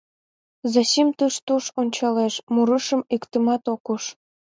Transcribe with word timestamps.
Зосим 0.71 1.09
тыш-туш 1.17 1.65
ончалеш— 1.81 2.33
мурышым 2.53 3.01
иктымат 3.15 3.63
ок 3.73 3.85
уж. 3.93 4.03